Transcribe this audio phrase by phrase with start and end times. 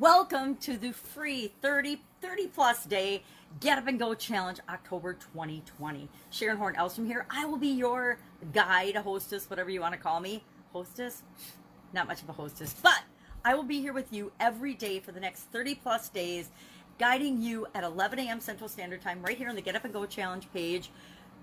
[0.00, 3.22] Welcome to the free 30, 30 plus day
[3.60, 6.08] Get Up and Go Challenge October 2020.
[6.30, 7.26] Sharon Horn Elstrom here.
[7.28, 8.16] I will be your
[8.54, 10.42] guide, hostess, whatever you want to call me.
[10.72, 11.22] Hostess?
[11.92, 13.02] Not much of a hostess, but
[13.44, 16.48] I will be here with you every day for the next 30 plus days,
[16.98, 18.40] guiding you at 11 a.m.
[18.40, 20.90] Central Standard Time right here on the Get Up and Go Challenge page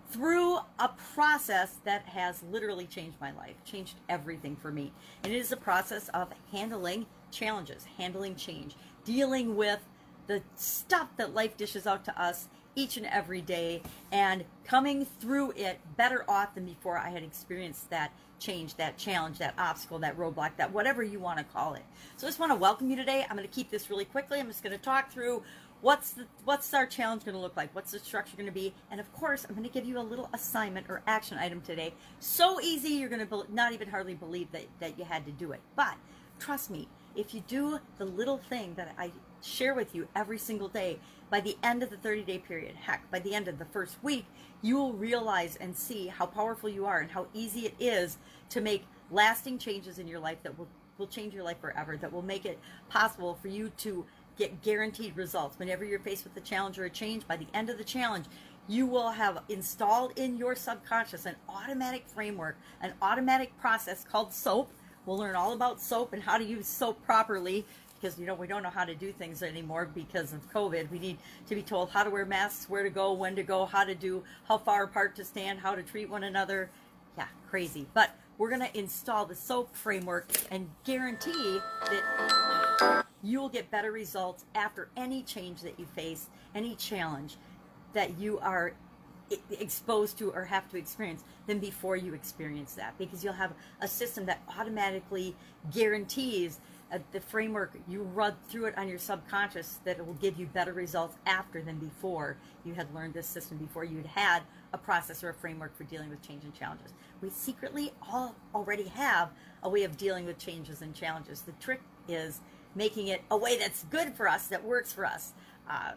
[0.10, 4.94] through a process that has literally changed my life, changed everything for me.
[5.24, 8.76] And it is a process of handling challenges, handling change,
[9.06, 9.80] dealing with
[10.28, 13.82] the stuff that life dishes out to us each and every day,
[14.12, 19.40] and coming through it better off than before I had experienced that change, that challenge,
[19.40, 21.82] that obstacle, that roadblock, that whatever you want to call it.
[22.18, 23.26] So I just want to welcome you today.
[23.28, 24.40] I'm going to keep this really quickly.
[24.40, 25.42] I'm just going to talk through
[25.82, 28.74] what's the, what's our challenge going to look like what's the structure going to be
[28.90, 31.94] and of course i'm going to give you a little assignment or action item today
[32.20, 35.52] so easy you're going to not even hardly believe that, that you had to do
[35.52, 35.94] it but
[36.40, 40.68] trust me if you do the little thing that i share with you every single
[40.68, 41.00] day
[41.30, 43.98] by the end of the 30 day period heck by the end of the first
[44.04, 44.26] week
[44.62, 48.18] you will realize and see how powerful you are and how easy it is
[48.50, 52.12] to make lasting changes in your life that will will change your life forever that
[52.12, 54.06] will make it possible for you to
[54.38, 55.58] get guaranteed results.
[55.60, 58.26] Whenever you're faced with a challenge or a change, by the end of the challenge,
[58.68, 64.72] you will have installed in your subconscious an automatic framework, an automatic process called SOAP.
[65.08, 68.46] We'll learn all about SOAP and how to use SOAP properly because you know we
[68.46, 70.92] don't know how to do things anymore because of COVID.
[70.92, 71.18] We need
[71.48, 73.96] to be told how to wear masks, where to go, when to go, how to
[73.96, 76.70] do, how far apart to stand, how to treat one another.
[77.18, 77.88] Yeah, crazy.
[77.94, 83.94] But we're going to install the SOAP framework and guarantee that you will get better
[83.94, 87.38] results after any change that you face, any challenge
[87.94, 88.74] that you are
[89.52, 92.98] exposed to or have to experience than before you experience that.
[92.98, 95.36] Because you'll have a system that automatically
[95.72, 96.60] guarantees
[96.92, 100.46] uh, the framework you run through it on your subconscious that it will give you
[100.46, 105.22] better results after than before you had learned this system before you'd had a process
[105.24, 106.94] or a framework for dealing with change and challenges.
[107.22, 109.32] We secretly all already have
[109.64, 111.42] a way of dealing with changes and challenges.
[111.42, 112.40] The trick is
[112.74, 115.34] making it a way that's good for us, that works for us.
[115.70, 115.94] Uh,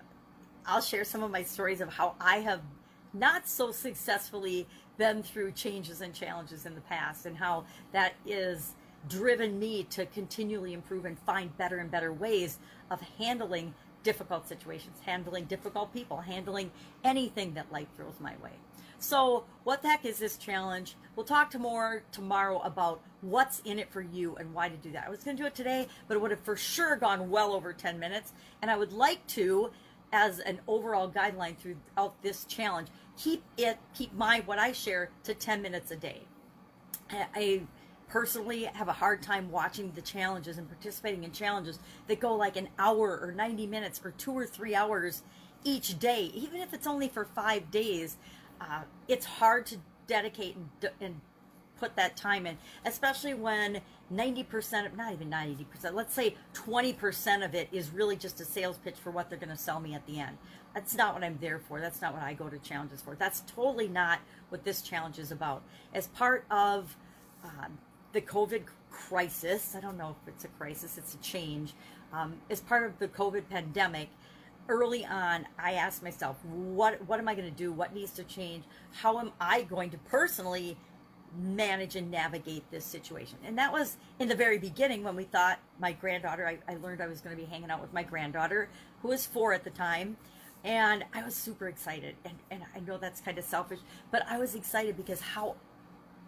[0.66, 2.62] I'll share some of my stories of how I have
[3.12, 4.66] not so successfully
[4.98, 8.74] been through changes and challenges in the past and how that is
[9.08, 12.58] driven me to continually improve and find better and better ways
[12.90, 16.70] of handling difficult situations, handling difficult people, handling
[17.04, 18.52] anything that life throws my way.
[19.02, 20.94] So, what the heck is this challenge?
[21.16, 24.92] We'll talk to more tomorrow about what's in it for you and why to do
[24.92, 25.06] that.
[25.06, 27.54] I was going to do it today, but it would have for sure gone well
[27.54, 28.34] over 10 minutes.
[28.60, 29.70] And I would like to,
[30.12, 35.34] as an overall guideline throughout this challenge, keep it, keep my, what I share to
[35.34, 36.22] 10 minutes a day.
[37.10, 37.62] I
[38.08, 41.78] personally have a hard time watching the challenges and participating in challenges
[42.08, 45.22] that go like an hour or 90 minutes or two or three hours
[45.62, 48.16] each day, even if it's only for five days
[48.60, 49.76] uh, it's hard to
[50.06, 51.20] dedicate and, and
[51.80, 53.80] put that time in, especially when
[54.12, 58.78] 90% of, not even 90%, let's say 20% of it is really just a sales
[58.78, 60.36] pitch for what they're going to sell me at the end.
[60.74, 61.80] That's not what I'm there for.
[61.80, 63.16] That's not what I go to challenges for.
[63.16, 64.20] That's totally not
[64.50, 65.62] what this challenge is about.
[65.92, 66.96] As part of
[67.42, 67.78] um,
[68.12, 71.72] the COVID crisis, I don't know if it's a crisis, it's a change.
[72.12, 74.08] Um, as part of the COVID pandemic,
[74.68, 77.72] early on, I asked myself, what what am I going to do?
[77.72, 78.64] What needs to change?
[78.92, 80.76] How am I going to personally
[81.38, 83.38] manage and navigate this situation?
[83.44, 86.46] And that was in the very beginning when we thought my granddaughter.
[86.46, 88.68] I, I learned I was going to be hanging out with my granddaughter,
[89.02, 90.16] who was four at the time.
[90.62, 92.16] And I was super excited.
[92.24, 93.80] And, and I know that's kind of selfish,
[94.10, 95.56] but I was excited because how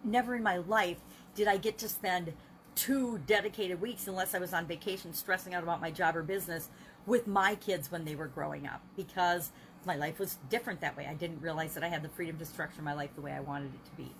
[0.03, 0.97] never in my life
[1.35, 2.33] did I get to spend
[2.75, 6.69] two dedicated weeks unless I was on vacation stressing out about my job or business
[7.05, 9.51] with my kids when they were growing up because
[9.85, 11.05] my life was different that way.
[11.05, 13.41] I didn't realize that I had the freedom to structure my life the way I
[13.41, 14.11] wanted it to be.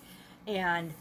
[0.48, 0.94] And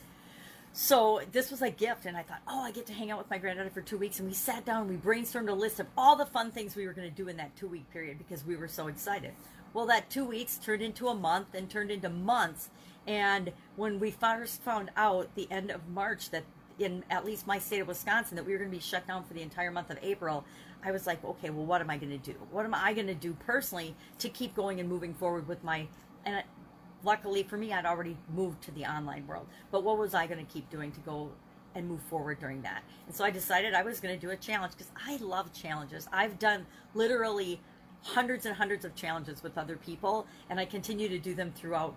[0.72, 3.30] so this was a gift, and I thought, oh, I get to hang out with
[3.30, 4.18] my granddaughter for two weeks.
[4.18, 6.86] And we sat down, and we brainstormed a list of all the fun things we
[6.86, 9.32] were going to do in that two week period because we were so excited.
[9.74, 12.70] Well, that two weeks turned into a month and turned into months.
[13.06, 16.44] And when we first found out the end of March that
[16.78, 19.24] in at least my state of Wisconsin that we were going to be shut down
[19.24, 20.44] for the entire month of April,
[20.84, 22.36] I was like, okay, well, what am I going to do?
[22.50, 25.86] What am I going to do personally to keep going and moving forward with my,
[26.24, 26.42] and
[27.04, 29.46] luckily for me, I'd already moved to the online world.
[29.70, 31.30] But what was I going to keep doing to go
[31.74, 32.82] and move forward during that?
[33.06, 36.08] And so I decided I was going to do a challenge because I love challenges.
[36.12, 37.60] I've done literally
[38.02, 41.94] hundreds and hundreds of challenges with other people, and I continue to do them throughout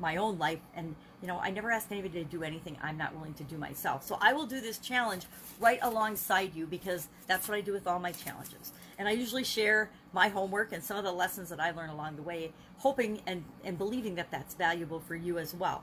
[0.00, 0.94] my own life and
[1.24, 4.04] you know, I never ask anybody to do anything I'm not willing to do myself.
[4.04, 5.24] So I will do this challenge
[5.58, 8.74] right alongside you because that's what I do with all my challenges.
[8.98, 12.16] And I usually share my homework and some of the lessons that I learn along
[12.16, 15.82] the way, hoping and, and believing that that's valuable for you as well.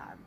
[0.00, 0.18] Um,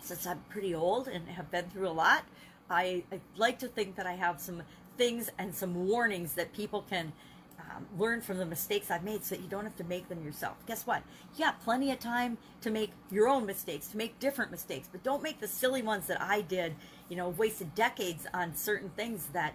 [0.00, 2.24] since I'm pretty old and have been through a lot,
[2.70, 4.62] I, I like to think that I have some
[4.96, 7.12] things and some warnings that people can
[7.74, 10.24] um, learn from the mistakes I've made so that you don't have to make them
[10.24, 10.56] yourself.
[10.66, 11.02] Guess what?
[11.36, 15.02] You got plenty of time to make your own mistakes, to make different mistakes, but
[15.02, 16.74] don't make the silly ones that I did,
[17.08, 19.54] you know, wasted decades on certain things that,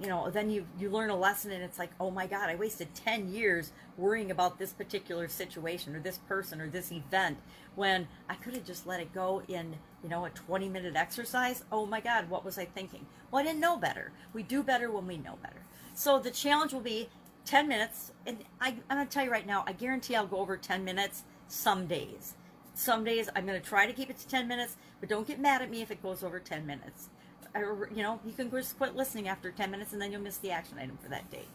[0.00, 2.54] you know, then you, you learn a lesson and it's like, oh my God, I
[2.54, 7.38] wasted 10 years worrying about this particular situation or this person or this event
[7.74, 11.64] when I could have just let it go in, you know, a 20 minute exercise.
[11.70, 13.06] Oh my God, what was I thinking?
[13.30, 14.12] Well, I didn't know better.
[14.32, 15.62] We do better when we know better.
[15.94, 17.08] So the challenge will be
[17.48, 20.36] 10 minutes, and I, I'm going to tell you right now, I guarantee I'll go
[20.36, 22.34] over 10 minutes some days.
[22.74, 25.40] Some days I'm going to try to keep it to 10 minutes, but don't get
[25.40, 27.08] mad at me if it goes over 10 minutes.
[27.56, 30.50] You know, you can just quit listening after 10 minutes and then you'll miss the
[30.50, 31.46] action item for that day.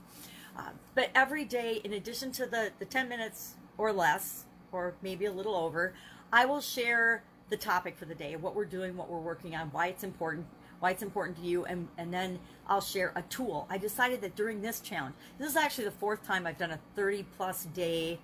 [0.58, 5.26] Uh, but every day, in addition to the, the 10 minutes or less, or maybe
[5.26, 5.94] a little over,
[6.32, 9.68] I will share the topic for the day, what we're doing, what we're working on,
[9.68, 10.48] why it's important,
[10.84, 12.38] why it's important to you, and, and then
[12.68, 13.66] I'll share a tool.
[13.70, 16.80] I decided that during this challenge, this is actually the fourth time I've done a
[16.98, 18.20] 30 plus day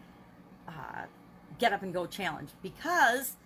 [0.68, 1.04] uh,
[1.58, 3.38] get up and go challenge because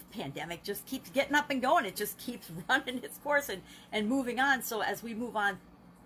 [0.00, 1.84] the pandemic just keeps getting up and going.
[1.84, 4.62] It just keeps running its course and, and moving on.
[4.62, 5.56] So as we move on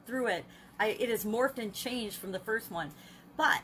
[0.06, 0.44] through it,
[0.78, 2.90] I, it has morphed and changed from the first one.
[3.38, 3.62] But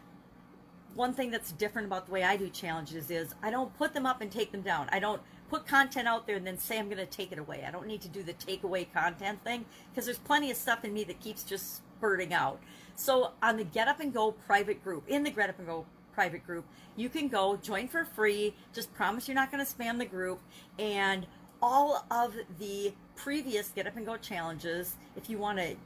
[0.94, 4.06] one thing that's different about the way I do challenges is I don't put them
[4.06, 4.88] up and take them down.
[4.90, 7.64] I don't put content out there and then say I'm going to take it away.
[7.66, 10.92] I don't need to do the takeaway content thing because there's plenty of stuff in
[10.92, 12.60] me that keeps just spurting out.
[12.96, 15.86] So on the Get Up and Go private group, in the Get Up and Go
[16.12, 16.64] private group,
[16.96, 18.54] you can go join for free.
[18.72, 20.40] Just promise you're not going to spam the group
[20.78, 21.26] and
[21.60, 25.76] all of the previous Get Up and Go challenges, if you want to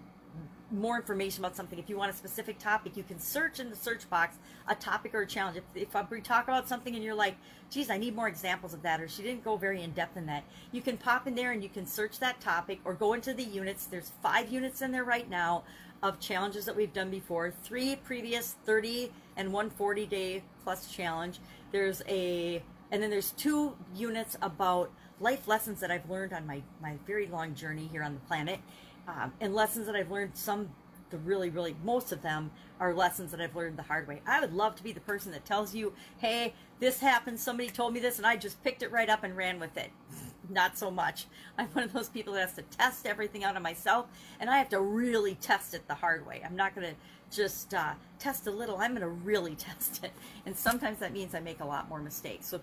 [0.70, 3.76] more information about something, if you want a specific topic, you can search in the
[3.76, 4.36] search box
[4.66, 5.56] a topic or a challenge.
[5.56, 5.64] If,
[5.94, 7.36] if we talk about something and you're like,
[7.70, 10.26] geez, I need more examples of that, or she didn't go very in depth in
[10.26, 13.32] that, you can pop in there and you can search that topic or go into
[13.32, 13.86] the units.
[13.86, 15.64] There's five units in there right now
[16.02, 21.38] of challenges that we've done before, three previous 30 and 140 day plus challenge.
[21.72, 26.62] There's a, and then there's two units about life lessons that I've learned on my,
[26.80, 28.60] my very long journey here on the planet
[29.08, 30.36] um, and lessons that I've learned.
[30.36, 30.68] Some,
[31.10, 34.20] the really, really, most of them are lessons that I've learned the hard way.
[34.26, 37.94] I would love to be the person that tells you, hey, this happened, somebody told
[37.94, 39.90] me this, and I just picked it right up and ran with it.
[40.50, 41.26] Not so much.
[41.56, 44.06] I'm one of those people that has to test everything out of myself,
[44.38, 46.42] and I have to really test it the hard way.
[46.44, 50.12] I'm not going to just uh, test a little, I'm going to really test it.
[50.46, 52.46] And sometimes that means I make a lot more mistakes.
[52.46, 52.60] So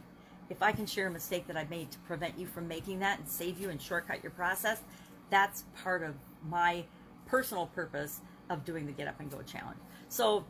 [0.49, 3.19] if I can share a mistake that I've made to prevent you from making that
[3.19, 4.81] and save you and shortcut your process,
[5.29, 6.15] that's part of
[6.49, 6.83] my
[7.25, 9.79] personal purpose of doing the Get Up and Go challenge.
[10.09, 10.45] So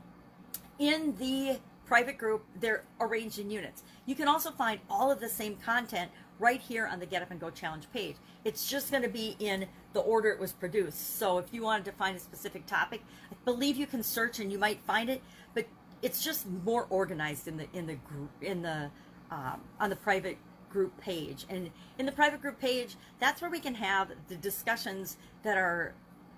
[0.80, 3.84] in the private group, they're arranged in units.
[4.06, 7.32] You can also find all of the same content right here on the Get Up
[7.32, 8.16] and Go challenge page.
[8.44, 11.18] It's just going to be in the order it was produced.
[11.18, 13.02] So if you wanted to find a specific topic,
[13.32, 15.22] I believe you can search and you might find it,
[15.54, 15.66] but
[16.02, 18.92] it's just more organized in the in the group in the
[19.32, 20.38] um, on the private
[20.76, 21.46] group page.
[21.48, 25.94] And in the private group page, that's where we can have the discussions that are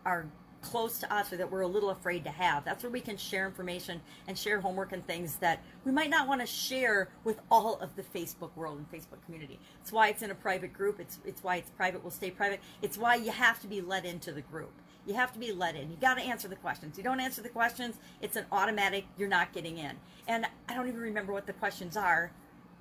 [0.06, 0.28] are
[0.62, 2.64] close to us or that we're a little afraid to have.
[2.64, 6.28] That's where we can share information and share homework and things that we might not
[6.28, 9.60] want to share with all of the Facebook world and Facebook community.
[9.82, 11.00] It's why it's in a private group.
[11.00, 12.60] It's it's why it's private will stay private.
[12.84, 14.74] It's why you have to be let into the group.
[15.08, 15.90] You have to be let in.
[15.90, 16.96] You got to answer the questions.
[16.96, 19.96] You don't answer the questions, it's an automatic you're not getting in.
[20.28, 22.32] And I don't even remember what the questions are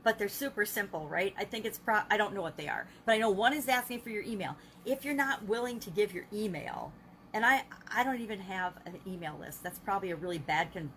[0.06, 1.34] but they're super simple, right?
[1.36, 3.66] I think it's pro, I don't know what they are, but I know one is
[3.66, 4.56] asking for your email.
[4.84, 6.92] If you're not willing to give your email,
[7.34, 9.64] and I, I don't even have an email list.
[9.64, 10.92] That's probably a really bad con-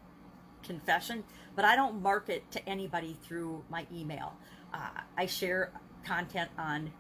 [0.62, 1.24] confession,
[1.56, 4.34] but I don't market to anybody through my email.
[4.72, 5.72] Uh, I share
[6.06, 6.92] content on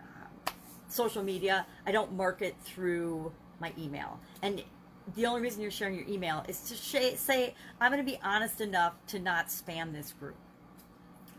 [0.00, 0.50] uh,
[0.88, 1.66] social media.
[1.84, 4.18] I don't market through my email.
[4.40, 4.64] And
[5.14, 8.18] the only reason you're sharing your email is to sh- say, I'm going to be
[8.22, 10.36] honest enough to not spam this group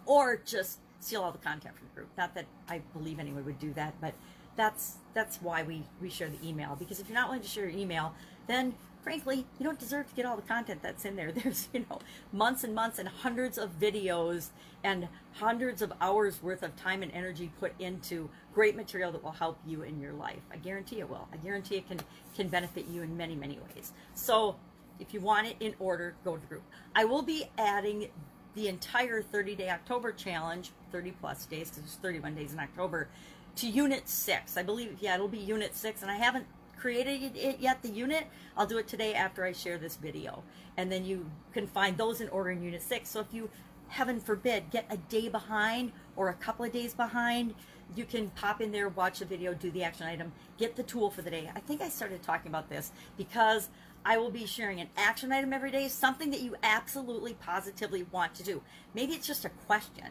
[0.07, 2.09] or just steal all the content from the group.
[2.17, 4.13] Not that I believe anyone would do that, but
[4.55, 7.69] that's that's why we we share the email because if you're not willing to share
[7.69, 8.13] your email,
[8.47, 8.73] then
[9.07, 11.31] frankly, you don't deserve to get all the content that's in there.
[11.43, 11.99] There's, you know,
[12.33, 14.49] months and months and hundreds of videos
[14.83, 19.31] and hundreds of hours worth of time and energy put into great material that will
[19.31, 20.41] help you in your life.
[20.51, 21.25] I guarantee it will.
[21.31, 22.01] I guarantee it can
[22.35, 23.93] can benefit you in many, many ways.
[24.13, 24.57] So
[24.99, 26.63] if you want it in order, go to the group.
[26.93, 28.09] I will be adding
[28.57, 33.07] the entire 30 day October challenge, 30 plus days, because it's 31 days in October,
[33.55, 34.57] to unit six.
[34.57, 38.25] I believe, yeah, it'll be unit six, and I haven't created it yet, the unit.
[38.57, 40.43] I'll do it today after I share this video.
[40.75, 43.09] And then you can find those in order in unit six.
[43.09, 43.49] So if you,
[43.89, 47.53] heaven forbid, get a day behind or a couple of days behind,
[47.95, 51.09] you can pop in there, watch the video, do the action item, get the tool
[51.09, 51.49] for the day.
[51.55, 53.69] I think I started talking about this because
[54.05, 58.35] I will be sharing an action item every day, something that you absolutely positively want
[58.35, 58.61] to do.
[58.93, 60.05] Maybe it's just a question.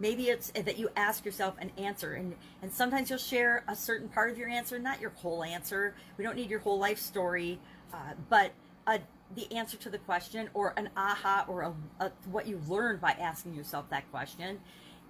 [0.00, 4.08] Maybe it's that you ask yourself an answer, and, and sometimes you'll share a certain
[4.08, 5.94] part of your answer, not your whole answer.
[6.16, 7.60] We don't need your whole life story,
[7.92, 8.52] uh, but
[8.86, 9.00] a,
[9.36, 13.12] the answer to the question, or an aha, or a, a, what you learned by
[13.12, 14.58] asking yourself that question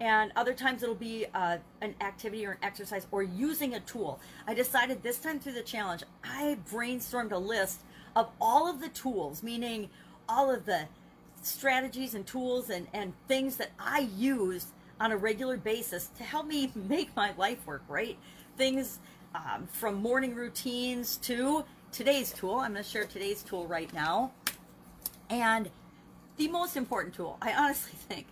[0.00, 4.20] and other times it'll be uh, an activity or an exercise or using a tool.
[4.46, 7.82] I decided this time through the challenge, I brainstormed a list
[8.16, 9.90] of all of the tools, meaning
[10.28, 10.87] all of the
[11.42, 14.66] strategies and tools and, and things that I use
[15.00, 18.16] on a regular basis to help me make my life work, right?
[18.56, 18.99] Things
[19.34, 22.56] um, from morning routines to today's tool.
[22.56, 24.32] I'm going to share today's tool right now.
[25.30, 25.70] And
[26.37, 28.26] the most important tool, I honestly think,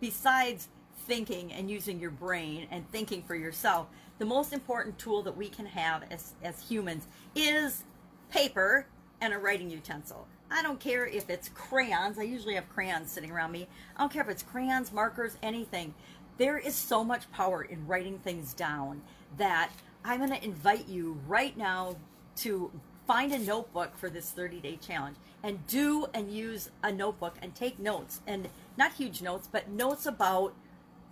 [0.00, 0.68] besides
[1.10, 3.88] thinking and using your brain and thinking for yourself,
[4.20, 7.82] the most important tool that we can have as, as humans is
[8.30, 8.86] paper
[9.20, 10.28] and a writing utensil.
[10.52, 12.16] I don't care if it's crayons.
[12.16, 13.66] I usually have crayons sitting around me.
[13.96, 15.94] I don't care if it's crayons, markers, anything.
[16.38, 19.02] There is so much power in writing things down
[19.36, 19.70] that
[20.04, 21.96] I'm going to invite you right now
[22.36, 22.70] to
[23.08, 27.52] find a notebook for this 30 day challenge and do and use a notebook and
[27.52, 30.54] take notes and not huge notes, but notes about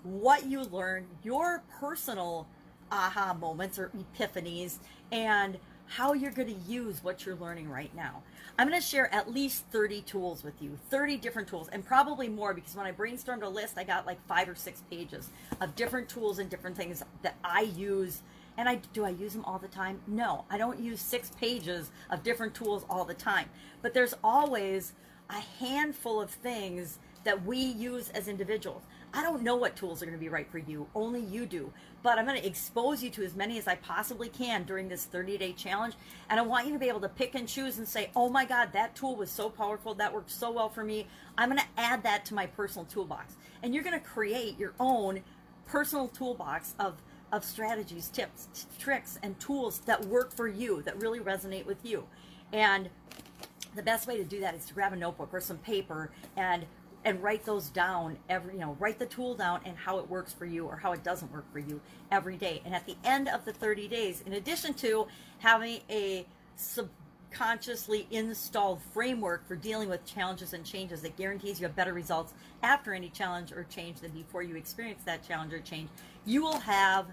[0.02, 2.46] what you learn, your personal
[2.90, 4.78] aha moments or epiphanies,
[5.12, 8.22] and how you're going to use what you're learning right now.
[8.58, 12.28] I'm going to share at least 30 tools with you, 30 different tools, and probably
[12.28, 15.74] more because when I brainstormed a list, I got like five or six pages of
[15.76, 18.22] different tools and different things that I use.
[18.56, 20.00] And I do I use them all the time?
[20.08, 23.48] No, I don't use six pages of different tools all the time.
[23.80, 24.92] But there's always
[25.30, 28.82] a handful of things that we use as individuals.
[29.12, 30.86] I don't know what tools are going to be right for you.
[30.94, 31.72] Only you do.
[32.02, 35.04] But I'm going to expose you to as many as I possibly can during this
[35.04, 35.94] 30 day challenge.
[36.30, 38.44] And I want you to be able to pick and choose and say, oh my
[38.44, 39.94] God, that tool was so powerful.
[39.94, 41.06] That worked so well for me.
[41.36, 43.36] I'm going to add that to my personal toolbox.
[43.62, 45.20] And you're going to create your own
[45.66, 51.20] personal toolbox of, of strategies, tips, tricks, and tools that work for you, that really
[51.20, 52.04] resonate with you.
[52.52, 52.88] And
[53.78, 56.66] the best way to do that is to grab a notebook or some paper and
[57.04, 60.32] and write those down every you know write the tool down and how it works
[60.32, 61.80] for you or how it doesn't work for you
[62.10, 62.60] every day.
[62.64, 65.06] And at the end of the 30 days in addition to
[65.38, 71.76] having a subconsciously installed framework for dealing with challenges and changes that guarantees you have
[71.76, 75.88] better results after any challenge or change than before you experience that challenge or change
[76.26, 77.06] you will have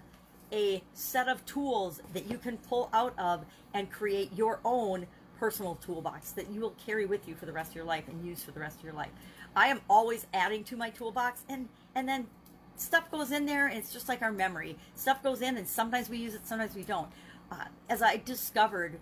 [0.52, 3.44] a set of tools that you can pull out of
[3.74, 5.06] and create your own
[5.38, 8.26] personal toolbox that you will carry with you for the rest of your life and
[8.26, 9.10] use for the rest of your life
[9.56, 12.26] I am always adding to my toolbox and and then
[12.76, 14.76] stuff goes in there and it's just like our memory.
[14.94, 17.08] Stuff goes in and sometimes we use it, sometimes we don't.
[17.50, 19.00] Uh, as I discovered,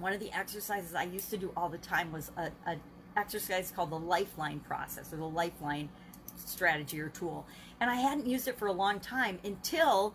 [0.00, 2.76] one of the exercises I used to do all the time was a, a
[3.16, 5.88] exercise called the lifeline process or the lifeline
[6.36, 7.46] strategy or tool.
[7.80, 10.14] And I hadn't used it for a long time until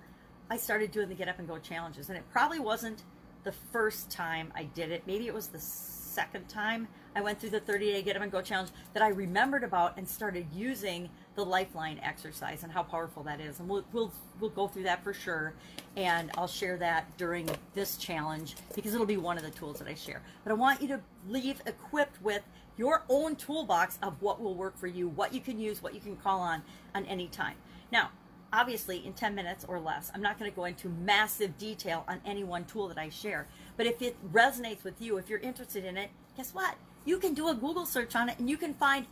[0.50, 2.09] I started doing the get up and go challenges.
[2.09, 3.03] And it probably wasn't
[3.43, 5.03] the first time I did it.
[5.05, 8.31] Maybe it was the second time I went through the 30 day get up and
[8.31, 13.23] go challenge that I remembered about and started using the lifeline exercise and how powerful
[13.23, 13.59] that is.
[13.59, 15.53] And we'll, we'll, we'll go through that for sure.
[15.95, 19.88] And I'll share that during this challenge because it'll be one of the tools that
[19.88, 20.21] I share.
[20.43, 22.41] But I want you to leave equipped with
[22.77, 26.00] your own toolbox of what will work for you, what you can use, what you
[26.00, 26.63] can call on
[26.95, 27.55] on any time.
[27.91, 28.09] Now,
[28.53, 30.12] obviously in 10 minutes or less.
[30.13, 33.48] I'm not going to go into massive detail on any one tool that I share,
[33.75, 36.75] but if it resonates with you, if you're interested in it, guess what?
[37.03, 39.07] You can do a Google search on it and you can find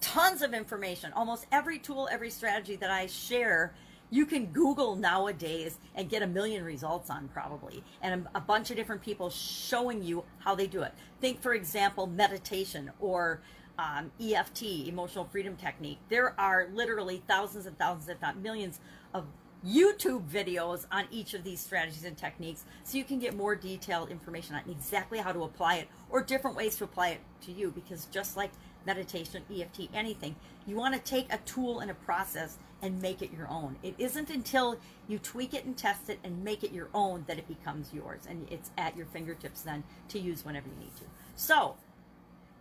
[0.00, 1.12] tons of information.
[1.12, 3.74] Almost every tool, every strategy that I share,
[4.10, 8.76] you can Google nowadays and get a million results on probably, and a, bunch of
[8.76, 10.94] different people showing you how they do it.
[11.20, 13.42] Think, for example, meditation or
[13.78, 15.98] um, EFT, emotional freedom technique.
[16.08, 18.80] There are literally thousands and thousands, if not millions,
[19.14, 19.24] of
[19.66, 24.08] YouTube videos on each of these strategies and techniques so you can get more detailed
[24.08, 27.72] information on exactly how to apply it or different ways to apply it to you
[27.72, 28.50] because just like
[28.86, 33.32] meditation, EFT, anything, you want to take a tool and a process and make it
[33.36, 33.76] your own.
[33.82, 37.38] It isn't until you tweak it and test it and make it your own that
[37.38, 41.04] it becomes yours and it's at your fingertips then to use whenever you need to.
[41.34, 41.74] So,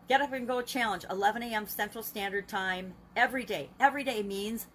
[0.08, 1.68] Get Up and Go Challenge, 11 a.m.
[1.68, 3.70] Central Standard Time, every day.
[3.78, 4.68] Every day means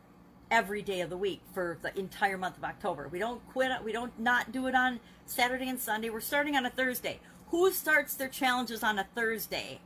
[0.50, 3.08] every day of the week for the entire month of October.
[3.08, 6.10] We don't quit, we don't not do it on Saturday and Sunday.
[6.10, 7.18] We're starting on a Thursday.
[7.48, 9.80] Who starts their challenges on a Thursday?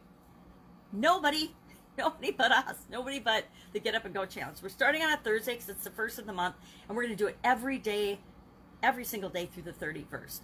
[0.93, 1.55] Nobody.
[1.99, 2.79] Nobody but us.
[2.91, 4.59] Nobody but the Get Up and Go Challenge.
[4.61, 6.57] We're starting on a Thursday because it's the first of the month,
[6.89, 8.19] and we're going to do it every day,
[8.83, 10.41] every single day through the 31st.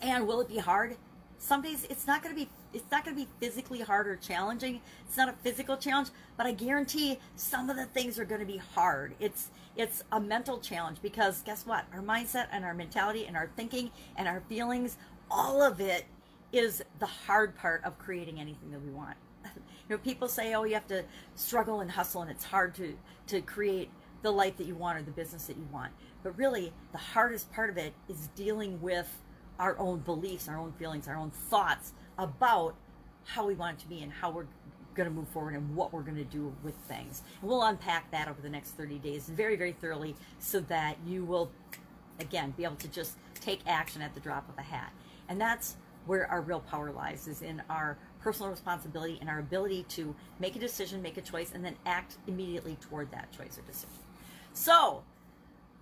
[0.00, 0.96] And will it be hard?
[1.38, 4.16] Some days it's not going to be it's not going to be physically hard or
[4.16, 4.80] challenging.
[5.06, 8.46] It's not a physical challenge, but I guarantee some of the things are going to
[8.46, 9.14] be hard.
[9.20, 11.84] It's it's a mental challenge because guess what?
[11.92, 14.96] Our mindset and our mentality and our thinking and our feelings,
[15.30, 16.06] all of it
[16.52, 19.16] is the hard part of creating anything that we want.
[19.88, 21.04] You know, people say, "Oh, you have to
[21.36, 22.96] struggle and hustle, and it's hard to
[23.28, 23.88] to create
[24.22, 25.92] the life that you want or the business that you want."
[26.24, 29.08] But really, the hardest part of it is dealing with
[29.58, 32.74] our own beliefs, our own feelings, our own thoughts about
[33.24, 34.46] how we want it to be and how we're
[34.94, 37.22] going to move forward and what we're going to do with things.
[37.40, 41.24] And we'll unpack that over the next 30 days very, very thoroughly so that you
[41.24, 41.50] will,
[42.18, 44.92] again, be able to just take action at the drop of a hat.
[45.28, 49.84] And that's where our real power lies, is in our personal responsibility and our ability
[49.88, 53.62] to make a decision, make a choice, and then act immediately toward that choice or
[53.62, 53.98] decision.
[54.52, 55.02] So,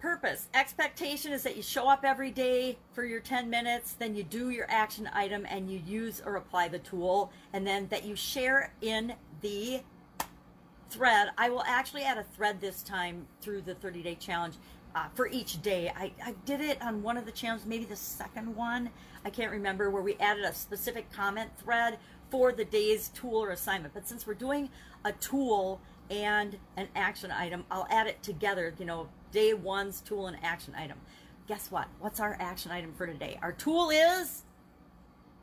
[0.05, 0.49] purpose.
[0.53, 4.51] Expectation is that you show up every day for your 10 minutes, then you do
[4.51, 8.75] your action item and you use or apply the tool, and then that you share
[8.83, 9.81] in the
[10.91, 11.29] thread.
[11.39, 14.57] I will actually add a thread this time through the 30 day challenge
[14.95, 15.91] uh, for each day.
[15.97, 18.91] I, I did it on one of the challenges, maybe the second one.
[19.25, 21.97] I can't remember, where we added a specific comment thread
[22.31, 23.95] for the day's tool or assignment.
[23.95, 24.69] But since we're doing
[25.03, 25.81] a tool
[26.11, 30.75] and an action item, I'll add it together, you know, day one's tool and action
[30.77, 30.99] item.
[31.47, 31.89] Guess what?
[32.01, 33.39] What's our action item for today?
[33.43, 34.43] Our tool is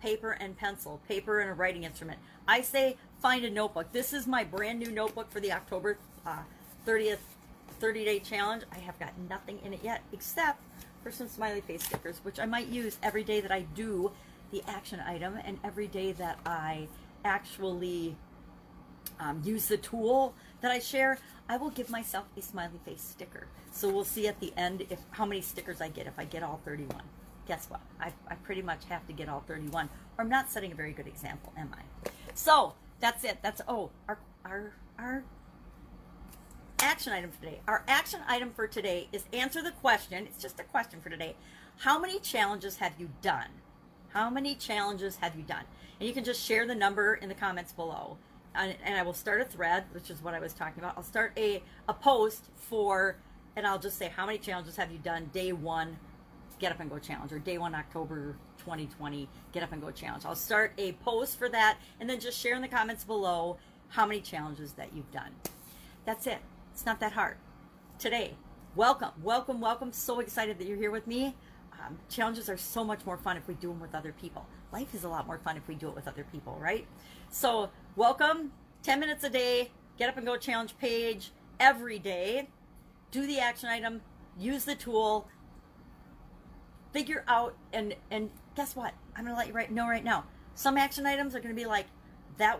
[0.01, 2.19] paper and pencil, paper and a writing instrument.
[2.47, 3.91] I say find a notebook.
[3.91, 6.39] This is my brand new notebook for the October uh,
[6.87, 7.19] 30th
[7.79, 8.63] 30 day challenge.
[8.71, 10.61] I have got nothing in it yet except
[11.03, 14.11] for some smiley face stickers, which I might use every day that I do
[14.51, 16.87] the action item and every day that I
[17.23, 18.15] actually
[19.19, 21.17] um, use the tool that I share.
[21.49, 23.47] I will give myself a smiley face sticker.
[23.71, 26.43] So we'll see at the end if how many stickers I get if I get
[26.43, 27.01] all 31.
[27.47, 27.81] Guess what?
[27.99, 30.93] I, I pretty much have to get all 31 or I'm not setting a very
[30.93, 32.09] good example, am I?
[32.35, 33.39] So that's it.
[33.41, 35.23] That's, oh, our, our, our
[36.79, 37.59] action item for today.
[37.67, 40.25] Our action item for today is answer the question.
[40.27, 41.35] It's just a question for today.
[41.79, 43.49] How many challenges have you done?
[44.09, 45.63] How many challenges have you done?
[45.99, 48.17] And you can just share the number in the comments below
[48.55, 50.95] and, I will start a thread, which is what I was talking about.
[50.97, 53.17] I'll start a, a post for,
[53.55, 55.97] and I'll just say, how many challenges have you done day one,
[56.59, 60.25] get up and go challenge, or day one, October 2020, get up and go challenge.
[60.25, 63.57] I'll start a post for that, and then just share in the comments below
[63.89, 65.31] how many challenges that you've done.
[66.05, 66.39] That's it.
[66.73, 67.37] It's not that hard.
[67.99, 68.35] Today,
[68.75, 69.91] welcome, welcome, welcome.
[69.91, 71.35] So excited that you're here with me.
[71.85, 74.45] Um, challenges are so much more fun if we do them with other people.
[74.71, 76.85] Life is a lot more fun if we do it with other people, right?
[77.29, 78.51] So, welcome.
[78.83, 79.71] 10 minutes a day.
[79.97, 82.49] Get up and go challenge page every day.
[83.11, 84.01] Do the action item.
[84.37, 85.27] Use the tool.
[86.93, 88.93] Figure out and and guess what?
[89.15, 90.25] I'm gonna let you right know right now.
[90.55, 91.85] Some action items are gonna be like
[92.37, 92.59] that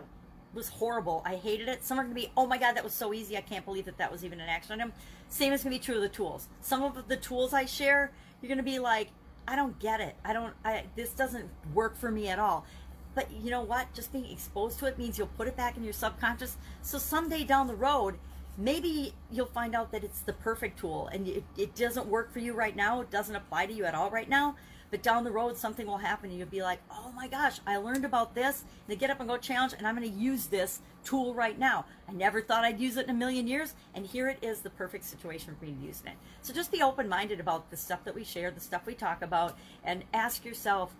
[0.54, 1.22] was horrible.
[1.24, 1.84] I hated it.
[1.84, 3.36] Some are going to be, oh my God, that was so easy.
[3.36, 4.92] I can't believe that that was even an action item.
[5.28, 6.48] Same is going to be true of the tools.
[6.60, 9.08] Some of the tools I share, you're going to be like,
[9.46, 10.16] I don't get it.
[10.24, 12.66] I don't, I, this doesn't work for me at all.
[13.14, 13.92] But you know what?
[13.94, 16.56] Just being exposed to it means you'll put it back in your subconscious.
[16.82, 18.16] So someday down the road,
[18.56, 22.38] maybe you'll find out that it's the perfect tool and it, it doesn't work for
[22.38, 23.00] you right now.
[23.00, 24.56] It doesn't apply to you at all right now.
[24.92, 27.78] But down the road, something will happen and you'll be like, oh my gosh, I
[27.78, 28.64] learned about this.
[28.88, 31.86] And get up and go challenge and I'm going to use this tool right now.
[32.06, 33.74] I never thought I'd use it in a million years.
[33.94, 36.12] And here it is, the perfect situation for me to use it.
[36.42, 39.22] So just be open minded about the stuff that we share, the stuff we talk
[39.22, 40.94] about, and ask yourself,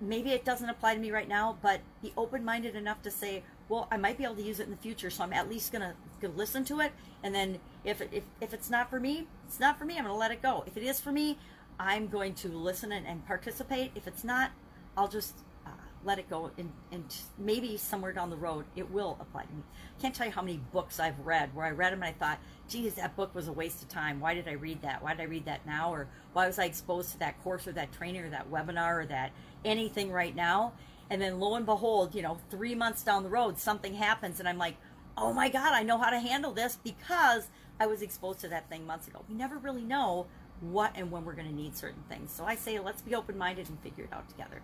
[0.00, 3.44] maybe it doesn't apply to me right now, but be open minded enough to say,
[3.68, 5.72] well, I might be able to use it in the future, so I'm at least
[5.72, 6.92] gonna, gonna listen to it.
[7.22, 9.96] And then if, if if it's not for me, it's not for me.
[9.96, 10.64] I'm gonna let it go.
[10.66, 11.38] If it is for me,
[11.78, 13.92] I'm going to listen and, and participate.
[13.94, 14.50] If it's not,
[14.96, 15.34] I'll just
[15.66, 15.70] uh,
[16.04, 17.04] let it go and, and
[17.38, 19.62] maybe somewhere down the road it will apply to me.
[19.98, 22.18] I can't tell you how many books I've read where I read them and I
[22.18, 24.20] thought, geez, that book was a waste of time.
[24.20, 25.02] Why did I read that?
[25.02, 25.92] Why did I read that now?
[25.92, 29.06] Or why was I exposed to that course or that training or that webinar or
[29.06, 29.32] that
[29.64, 30.72] anything right now?
[31.10, 34.48] And then lo and behold, you know, three months down the road, something happens and
[34.48, 34.76] I'm like,
[35.16, 38.68] oh my God, I know how to handle this because I was exposed to that
[38.68, 39.24] thing months ago.
[39.28, 40.26] We never really know
[40.62, 42.32] what and when we're going to need certain things.
[42.32, 44.62] So I say, let's be open minded and figure it out together.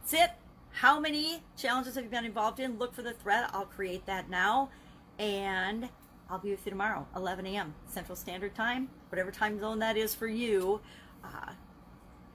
[0.00, 0.30] That's it.
[0.70, 2.78] How many challenges have you been involved in?
[2.78, 3.46] Look for the thread.
[3.52, 4.70] I'll create that now.
[5.18, 5.88] And
[6.30, 7.74] I'll be with you tomorrow, 11 a.m.
[7.86, 10.80] Central Standard Time, whatever time zone that is for you.
[11.24, 11.52] Uh,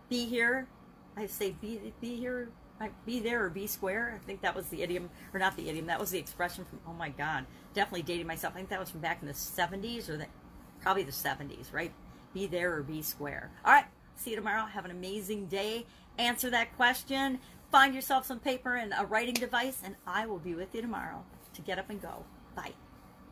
[0.09, 0.67] be here.
[1.15, 2.49] I say be be here,
[3.05, 4.19] be there or be square.
[4.19, 5.85] I think that was the idiom, or not the idiom.
[5.85, 6.79] That was the expression from.
[6.87, 7.45] Oh my God,
[7.75, 8.53] definitely dating myself.
[8.55, 10.25] I think that was from back in the 70s or the
[10.81, 11.93] probably the 70s, right?
[12.33, 13.51] Be there or be square.
[13.65, 13.85] All right.
[14.15, 14.65] See you tomorrow.
[14.65, 15.85] Have an amazing day.
[16.17, 17.39] Answer that question.
[17.71, 21.23] Find yourself some paper and a writing device, and I will be with you tomorrow
[21.53, 22.23] to get up and go.
[22.55, 22.73] Bye.